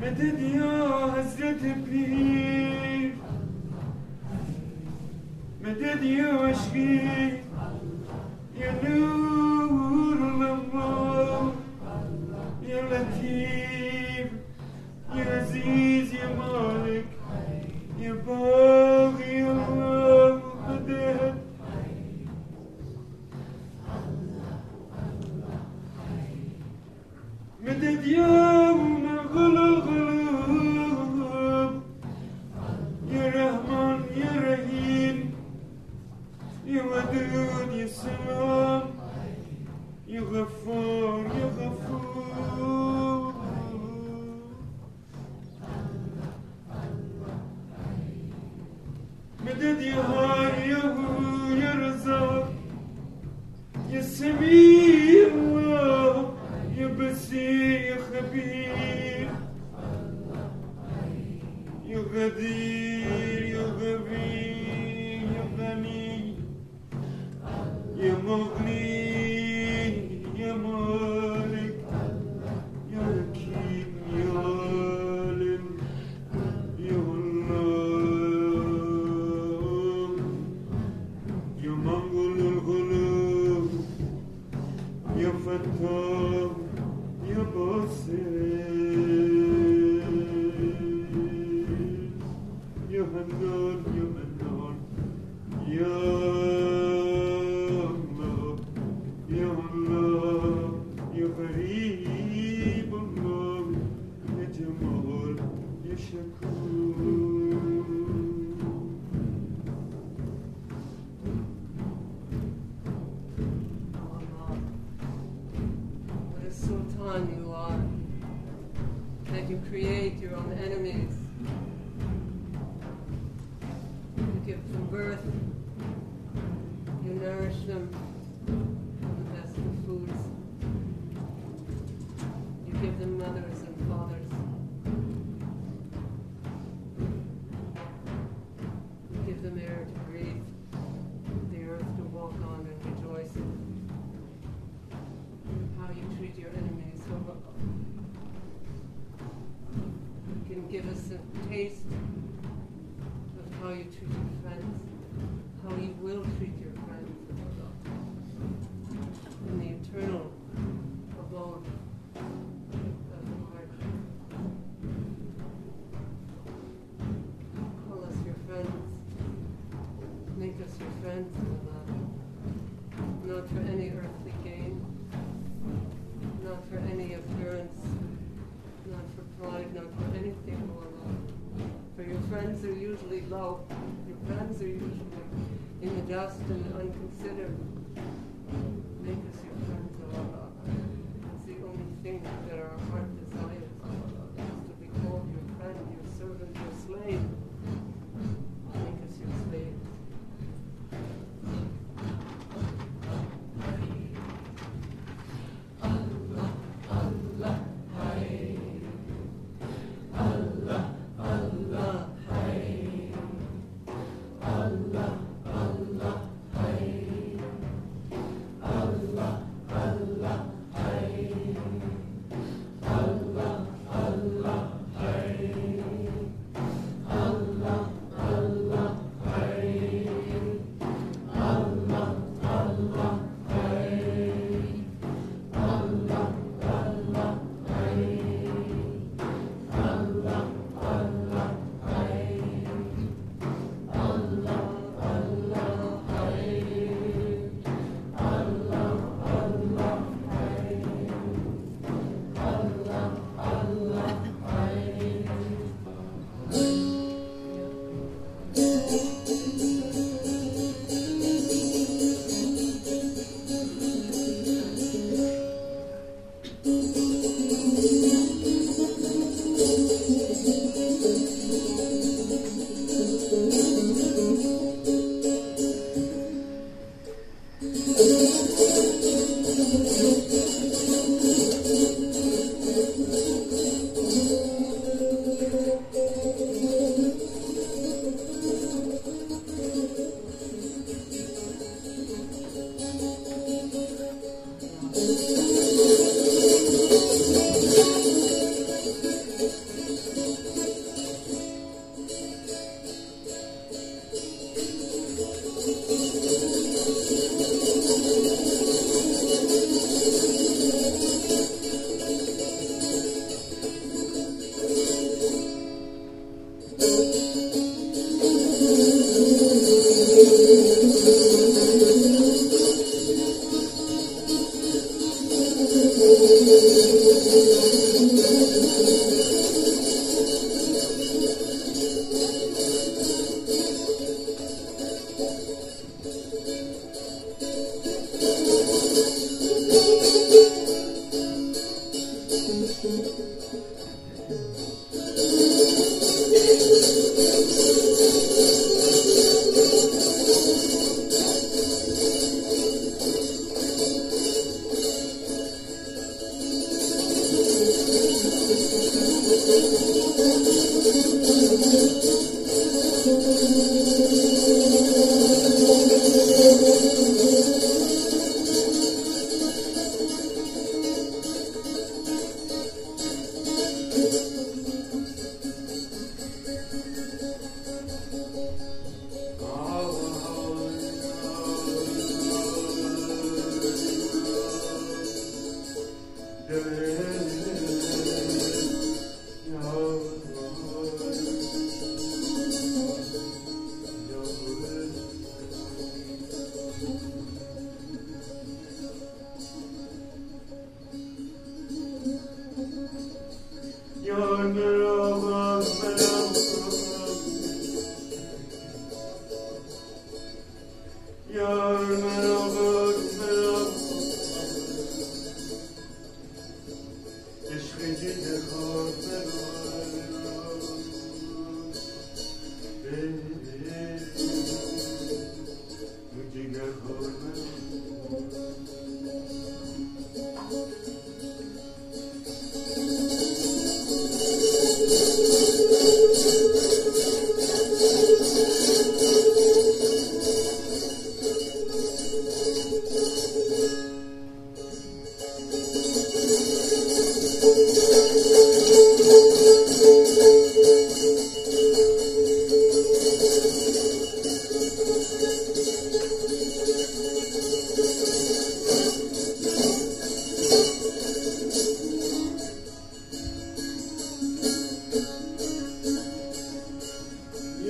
[0.00, 0.72] Medet ya
[1.12, 3.12] Hazret Pir.
[5.62, 6.78] Medet ya aşkı
[8.60, 8.72] Ya
[9.70, 10.72] nurullah
[12.68, 14.28] Ya latif
[15.16, 17.06] Ya aziz ya malik
[18.02, 21.34] Ya bagi ya Allah Medet
[27.64, 28.39] Medet ya
[57.62, 58.68] يخبي
[61.86, 62.99] يغدي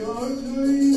[0.00, 0.90] your grace.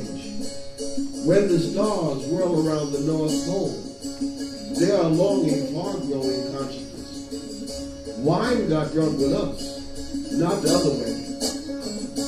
[0.00, 3.76] When the stars whirl around the North Pole,
[4.78, 8.16] they are longing for our growing consciousness.
[8.18, 11.12] Wine got drunk with us, not the other way.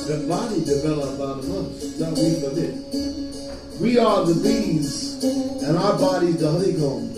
[0.05, 3.81] The body developed out of us, not we from it.
[3.81, 5.23] We are the bees,
[5.63, 7.15] and our body's the honeycomb.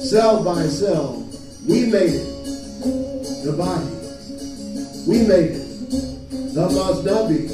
[0.00, 1.26] Cell by cell,
[1.66, 3.44] we made it.
[3.44, 3.88] The body,
[5.06, 6.54] we made it.
[6.54, 7.48] The masnavi,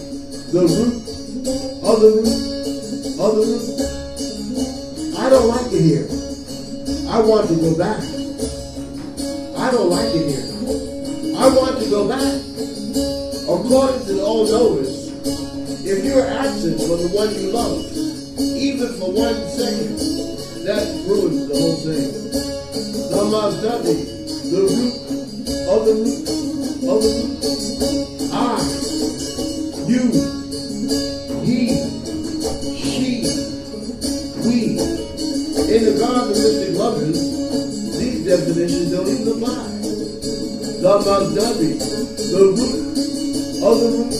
[0.52, 1.03] the root
[1.84, 2.54] of the root
[3.20, 3.76] of the root.
[5.18, 6.08] I don't like it here.
[7.12, 8.00] I want to go back.
[9.60, 10.48] I don't like it here.
[11.36, 12.40] I want to go back.
[13.44, 15.12] According to the old knowers,
[15.84, 17.84] if you're absent from the one you love,
[18.56, 19.98] even for one second,
[20.64, 22.08] that ruins the whole thing.
[23.12, 23.96] The masnavi,
[24.50, 25.04] the root
[25.68, 26.24] of the root
[26.88, 28.32] of the root.
[28.32, 28.58] I,
[29.86, 30.43] you,
[40.84, 42.76] The masnavi, the root
[43.64, 44.12] of the root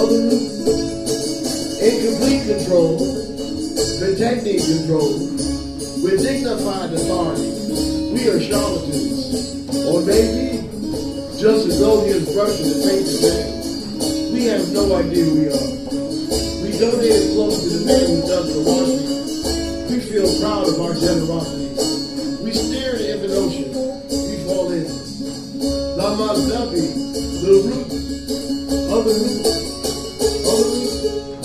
[0.00, 0.48] of the root.
[1.84, 2.96] In complete control,
[4.00, 5.12] protecting control,
[6.00, 7.52] with dignified authority,
[8.16, 9.76] we are charlatans.
[9.84, 10.64] Or maybe
[11.36, 14.32] just as though he is brushing the of man.
[14.32, 15.68] We have no idea who we are.
[16.64, 19.92] We donated close to the man who does the washing.
[19.92, 21.63] We feel proud of our generosity.
[26.34, 26.86] Masnavi,
[27.46, 27.86] the root
[28.90, 29.46] of the root
[30.50, 31.38] of the root.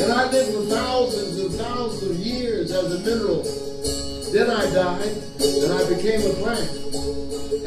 [0.00, 3.42] And I lived for thousands and thousands of years as a mineral.
[4.32, 5.12] Then I died,
[5.44, 6.70] and I became a plant.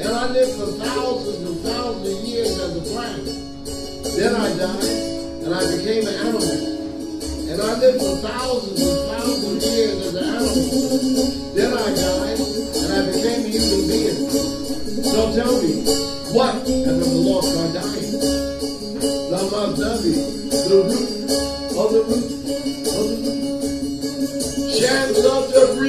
[0.02, 3.26] And I lived for thousands and thousands of years as a plant.
[4.18, 4.84] Then I died,
[5.46, 6.42] and I became an animal.
[7.54, 9.09] And I lived for thousands and thousands
[24.82, 25.89] root of the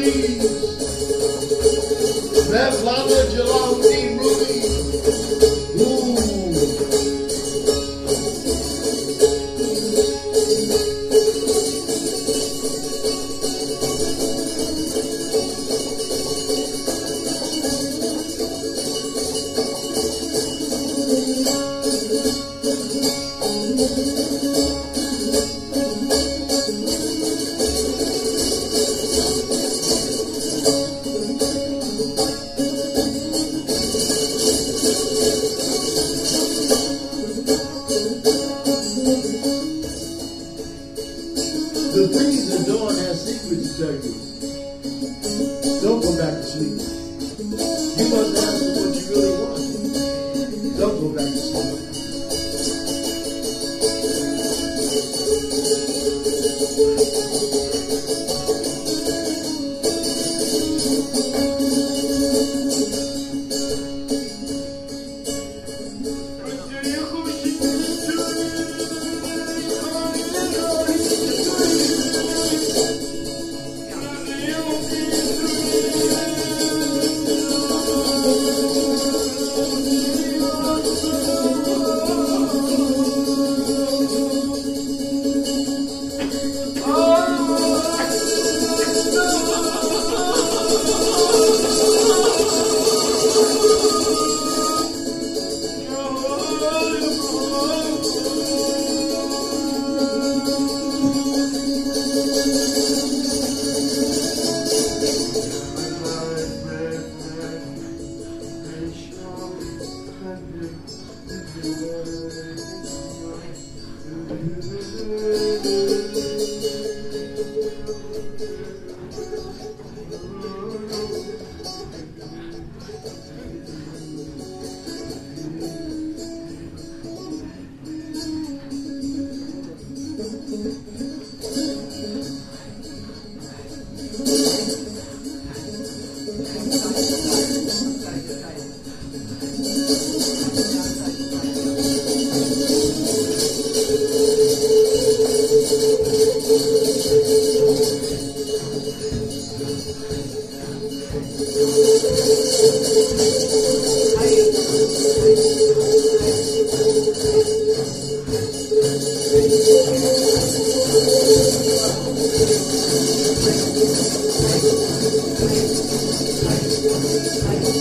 [167.20, 167.79] Hard,